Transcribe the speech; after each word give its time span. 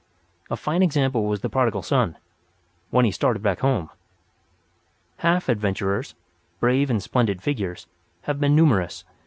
A 0.49 0.57
fine 0.57 0.81
example 0.81 1.25
was 1.25 1.41
the 1.41 1.47
Prodigal 1.47 1.83
Son—when 1.83 3.05
he 3.05 3.11
started 3.11 3.43
back 3.43 3.59
home. 3.59 3.91
Half 5.17 5.47
adventurers—brave 5.47 6.89
and 6.89 7.03
splendid 7.03 7.43
figures—have 7.43 8.39
been 8.39 8.55
numerous. 8.55 9.03